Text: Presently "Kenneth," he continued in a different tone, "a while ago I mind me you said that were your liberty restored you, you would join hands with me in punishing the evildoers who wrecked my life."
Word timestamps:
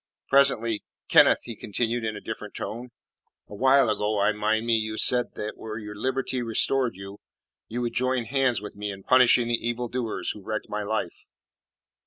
Presently 0.29 0.83
"Kenneth," 1.09 1.41
he 1.43 1.55
continued 1.55 2.03
in 2.03 2.15
a 2.15 2.19
different 2.21 2.55
tone, 2.55 2.89
"a 3.47 3.53
while 3.53 3.87
ago 3.87 4.17
I 4.19 4.31
mind 4.31 4.65
me 4.65 4.75
you 4.75 4.97
said 4.97 5.35
that 5.35 5.57
were 5.57 5.77
your 5.77 5.93
liberty 5.93 6.41
restored 6.41 6.95
you, 6.95 7.19
you 7.67 7.81
would 7.83 7.93
join 7.93 8.25
hands 8.25 8.59
with 8.63 8.75
me 8.75 8.89
in 8.89 9.03
punishing 9.03 9.47
the 9.49 9.63
evildoers 9.67 10.31
who 10.31 10.41
wrecked 10.41 10.69
my 10.69 10.81
life." 10.81 11.27